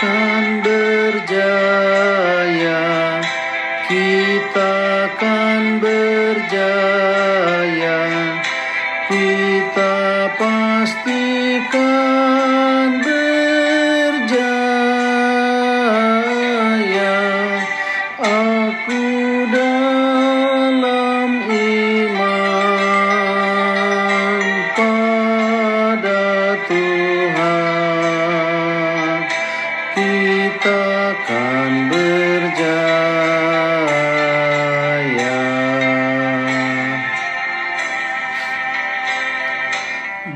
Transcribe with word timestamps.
kita 0.00 0.39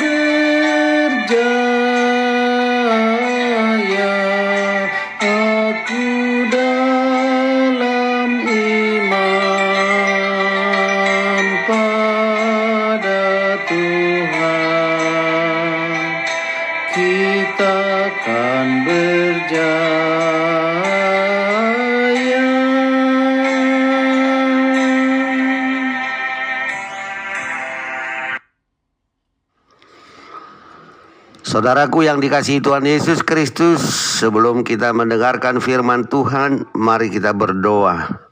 berjaya. 0.00 1.36
Aku 5.20 6.06
dalam 6.52 8.30
iman 8.46 9.26
Saudaraku 31.56 32.04
yang 32.04 32.20
dikasihi 32.20 32.60
Tuhan 32.60 32.84
Yesus 32.84 33.24
Kristus, 33.24 33.80
sebelum 34.20 34.60
kita 34.60 34.92
mendengarkan 34.92 35.56
firman 35.56 36.04
Tuhan, 36.04 36.68
mari 36.76 37.08
kita 37.08 37.32
berdoa. 37.32 38.25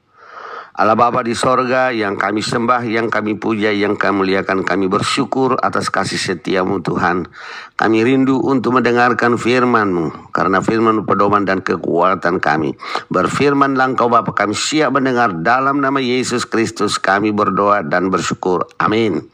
Allah 0.74 0.98
Bapa 0.98 1.22
di 1.22 1.38
sorga 1.38 1.94
yang 1.94 2.18
kami 2.18 2.42
sembah, 2.42 2.82
yang 2.82 3.06
kami 3.06 3.38
puja, 3.38 3.70
yang 3.70 3.94
kami 3.94 4.26
muliakan, 4.26 4.66
kami 4.66 4.90
bersyukur 4.90 5.54
atas 5.62 5.86
kasih 5.86 6.18
setiamu 6.18 6.82
Tuhan. 6.82 7.30
Kami 7.78 8.02
rindu 8.02 8.42
untuk 8.42 8.74
mendengarkan 8.74 9.38
firman-Mu, 9.38 10.34
karena 10.34 10.58
firman 10.58 11.06
pedoman 11.06 11.46
dan 11.46 11.62
kekuatan 11.62 12.42
kami. 12.42 12.74
Berfirmanlah 13.06 13.94
Engkau 13.94 14.10
Bapa, 14.10 14.34
kami 14.34 14.58
siap 14.58 14.98
mendengar 14.98 15.46
dalam 15.46 15.78
nama 15.78 16.02
Yesus 16.02 16.42
Kristus 16.42 16.98
kami 16.98 17.30
berdoa 17.30 17.86
dan 17.86 18.10
bersyukur. 18.10 18.66
Amin. 18.82 19.30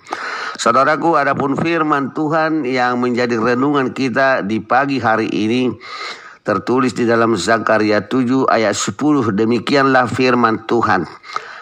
Saudaraku, 0.60 1.16
adapun 1.16 1.56
firman 1.56 2.12
Tuhan 2.12 2.68
yang 2.68 3.00
menjadi 3.00 3.40
renungan 3.40 3.96
kita 3.96 4.44
di 4.44 4.60
pagi 4.60 5.00
hari 5.00 5.32
ini, 5.32 5.72
tertulis 6.42 6.96
di 6.96 7.04
dalam 7.04 7.36
Zakaria 7.36 8.04
7 8.04 8.48
ayat 8.48 8.74
10 8.74 9.34
demikianlah 9.34 10.08
firman 10.08 10.64
Tuhan. 10.64 11.04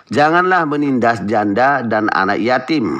Janganlah 0.08 0.64
menindas 0.64 1.20
janda 1.28 1.84
dan 1.84 2.08
anak 2.08 2.40
yatim 2.40 2.96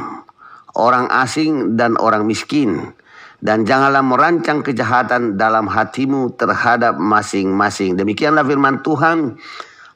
orang 0.77 1.09
asing 1.11 1.75
dan 1.75 1.97
orang 1.97 2.29
miskin 2.29 2.95
dan 3.39 3.63
janganlah 3.63 4.03
merancang 4.03 4.67
kejahatan 4.67 5.39
dalam 5.39 5.71
hatimu 5.71 6.35
terhadap 6.35 6.99
masing-masing. 6.99 7.95
Demikianlah 7.95 8.43
firman 8.43 8.83
Tuhan. 8.83 9.39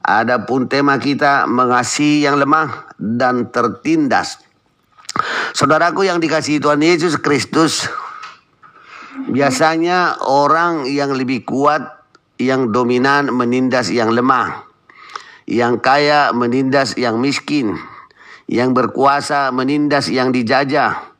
Adapun 0.02 0.66
tema 0.66 0.98
kita 0.98 1.46
mengasihi 1.46 2.26
yang 2.26 2.34
lemah 2.34 2.90
dan 2.98 3.54
tertindas. 3.54 4.42
Saudaraku 5.54 6.02
yang 6.08 6.18
dikasihi 6.18 6.58
Tuhan 6.58 6.82
Yesus 6.82 7.22
Kristus, 7.22 7.86
Biasanya 9.12 10.24
orang 10.24 10.88
yang 10.88 11.12
lebih 11.12 11.44
kuat, 11.44 11.84
yang 12.40 12.72
dominan 12.72 13.28
menindas 13.28 13.92
yang 13.92 14.08
lemah. 14.08 14.64
Yang 15.44 15.84
kaya 15.84 16.32
menindas 16.32 16.96
yang 16.96 17.20
miskin. 17.20 17.76
Yang 18.48 18.72
berkuasa 18.72 19.52
menindas 19.52 20.08
yang 20.08 20.32
dijajah. 20.32 21.12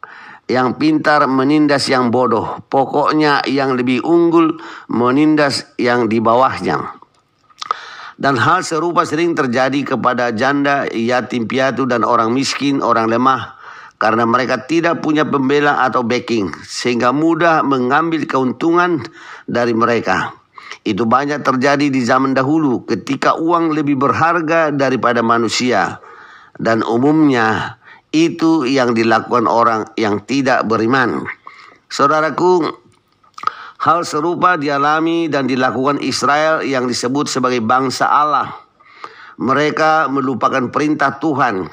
Yang 0.48 0.68
pintar 0.80 1.28
menindas 1.28 1.84
yang 1.92 2.08
bodoh. 2.08 2.64
Pokoknya 2.66 3.44
yang 3.44 3.76
lebih 3.76 4.00
unggul 4.02 4.56
menindas 4.88 5.68
yang 5.76 6.08
di 6.08 6.16
bawahnya. 6.18 6.96
Dan 8.16 8.38
hal 8.38 8.62
serupa 8.62 9.02
sering 9.02 9.34
terjadi 9.34 9.96
kepada 9.96 10.30
janda, 10.30 10.86
yatim 10.88 11.50
piatu, 11.50 11.84
dan 11.90 12.06
orang 12.06 12.30
miskin, 12.30 12.78
orang 12.78 13.10
lemah. 13.10 13.61
Karena 14.02 14.26
mereka 14.26 14.66
tidak 14.66 14.98
punya 14.98 15.22
pembela 15.22 15.78
atau 15.86 16.02
backing 16.02 16.50
sehingga 16.66 17.14
mudah 17.14 17.62
mengambil 17.62 18.26
keuntungan 18.26 18.98
dari 19.46 19.70
mereka. 19.78 20.34
Itu 20.82 21.06
banyak 21.06 21.46
terjadi 21.46 21.86
di 21.86 22.02
zaman 22.02 22.34
dahulu 22.34 22.82
ketika 22.82 23.38
uang 23.38 23.70
lebih 23.70 23.94
berharga 24.02 24.74
daripada 24.74 25.22
manusia 25.22 26.02
dan 26.58 26.82
umumnya 26.82 27.78
itu 28.10 28.66
yang 28.66 28.90
dilakukan 28.90 29.46
orang 29.46 29.86
yang 29.94 30.18
tidak 30.26 30.66
beriman. 30.66 31.22
Saudaraku, 31.86 32.74
hal 33.86 34.02
serupa 34.02 34.58
dialami 34.58 35.30
dan 35.30 35.46
dilakukan 35.46 36.02
Israel 36.02 36.66
yang 36.66 36.90
disebut 36.90 37.30
sebagai 37.30 37.62
bangsa 37.62 38.10
Allah. 38.10 38.50
Mereka 39.38 40.10
melupakan 40.10 40.74
perintah 40.74 41.22
Tuhan 41.22 41.70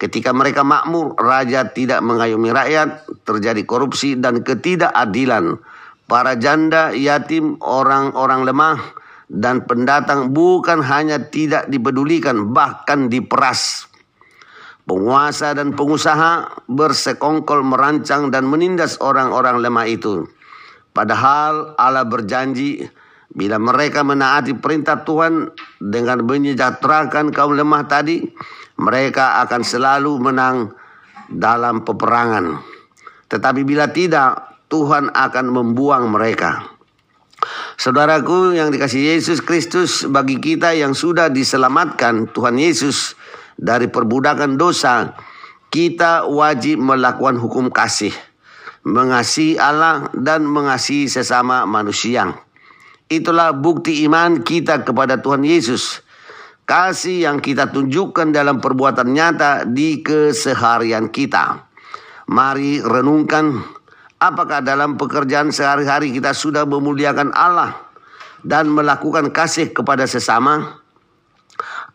Ketika 0.00 0.32
mereka 0.32 0.64
makmur, 0.64 1.12
raja 1.20 1.68
tidak 1.76 2.00
mengayomi 2.00 2.48
rakyat, 2.48 3.04
terjadi 3.28 3.60
korupsi 3.68 4.16
dan 4.16 4.40
ketidakadilan. 4.40 5.60
Para 6.08 6.40
janda, 6.40 6.96
yatim, 6.96 7.60
orang-orang 7.60 8.48
lemah, 8.48 8.80
dan 9.28 9.68
pendatang 9.68 10.32
bukan 10.32 10.80
hanya 10.80 11.28
tidak 11.28 11.68
dipedulikan, 11.68 12.48
bahkan 12.48 13.12
diperas. 13.12 13.92
Penguasa 14.88 15.52
dan 15.52 15.76
pengusaha 15.76 16.64
bersekongkol 16.66 17.60
merancang 17.60 18.32
dan 18.32 18.48
menindas 18.48 18.96
orang-orang 19.04 19.60
lemah 19.60 19.86
itu. 19.86 20.24
Padahal 20.96 21.78
Allah 21.78 22.08
berjanji 22.08 22.88
bila 23.30 23.62
mereka 23.62 24.02
menaati 24.02 24.58
perintah 24.58 25.06
Tuhan 25.06 25.54
dengan 25.78 26.26
menyejahterakan 26.26 27.30
kaum 27.30 27.54
lemah 27.54 27.86
tadi, 27.86 28.26
mereka 28.80 29.44
akan 29.44 29.60
selalu 29.60 30.16
menang 30.16 30.72
dalam 31.28 31.84
peperangan. 31.84 32.56
Tetapi 33.28 33.60
bila 33.62 33.92
tidak, 33.92 34.56
Tuhan 34.72 35.12
akan 35.12 35.46
membuang 35.52 36.08
mereka. 36.08 36.64
Saudaraku 37.76 38.56
yang 38.56 38.72
dikasih 38.72 39.16
Yesus 39.16 39.40
Kristus 39.40 40.04
bagi 40.08 40.40
kita 40.40 40.76
yang 40.76 40.92
sudah 40.92 41.28
diselamatkan 41.32 42.28
Tuhan 42.32 42.56
Yesus 42.60 43.16
dari 43.56 43.88
perbudakan 43.88 44.56
dosa, 44.60 45.16
kita 45.72 46.28
wajib 46.28 46.80
melakukan 46.80 47.40
hukum 47.40 47.72
kasih, 47.72 48.12
mengasihi 48.84 49.56
Allah 49.56 50.12
dan 50.12 50.44
mengasihi 50.44 51.08
sesama 51.08 51.64
manusia. 51.64 52.36
Itulah 53.10 53.56
bukti 53.56 54.04
iman 54.06 54.44
kita 54.44 54.84
kepada 54.84 55.18
Tuhan 55.18 55.42
Yesus 55.42 56.04
kasih 56.70 57.26
yang 57.26 57.42
kita 57.42 57.74
tunjukkan 57.74 58.30
dalam 58.30 58.62
perbuatan 58.62 59.10
nyata 59.10 59.66
di 59.66 60.06
keseharian 60.06 61.10
kita. 61.10 61.66
Mari 62.30 62.78
renungkan 62.78 63.58
apakah 64.22 64.62
dalam 64.62 64.94
pekerjaan 64.94 65.50
sehari-hari 65.50 66.14
kita 66.14 66.30
sudah 66.30 66.62
memuliakan 66.62 67.34
Allah 67.34 67.74
dan 68.46 68.70
melakukan 68.70 69.34
kasih 69.34 69.74
kepada 69.74 70.06
sesama? 70.06 70.78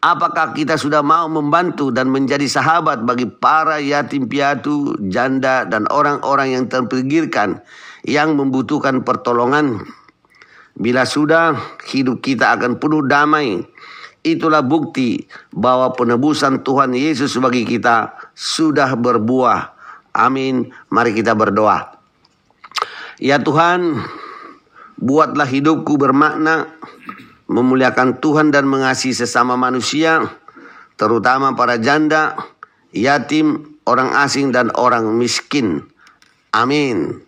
Apakah 0.04 0.52
kita 0.52 0.76
sudah 0.76 1.00
mau 1.00 1.32
membantu 1.32 1.88
dan 1.88 2.12
menjadi 2.12 2.44
sahabat 2.44 3.08
bagi 3.08 3.32
para 3.32 3.80
yatim 3.80 4.28
piatu, 4.28 5.00
janda, 5.08 5.64
dan 5.64 5.88
orang-orang 5.88 6.52
yang 6.52 6.66
terpinggirkan 6.68 7.64
yang 8.04 8.36
membutuhkan 8.36 9.08
pertolongan? 9.08 9.88
Bila 10.76 11.08
sudah, 11.08 11.56
hidup 11.88 12.20
kita 12.20 12.60
akan 12.60 12.76
penuh 12.76 13.08
damai 13.08 13.64
Itulah 14.26 14.66
bukti 14.66 15.22
bahwa 15.54 15.94
penebusan 15.94 16.66
Tuhan 16.66 16.98
Yesus 16.98 17.38
bagi 17.38 17.62
kita 17.62 18.18
sudah 18.34 18.98
berbuah. 18.98 19.78
Amin. 20.18 20.74
Mari 20.90 21.14
kita 21.14 21.38
berdoa. 21.38 21.94
Ya 23.22 23.38
Tuhan, 23.38 24.02
buatlah 24.98 25.46
hidupku 25.46 26.02
bermakna, 26.02 26.74
memuliakan 27.46 28.18
Tuhan 28.18 28.50
dan 28.50 28.66
mengasihi 28.66 29.14
sesama 29.14 29.54
manusia, 29.54 30.26
terutama 30.98 31.54
para 31.54 31.78
janda, 31.78 32.34
yatim, 32.98 33.78
orang 33.86 34.10
asing 34.26 34.50
dan 34.50 34.74
orang 34.74 35.06
miskin. 35.22 35.86
Amin. 36.50 37.22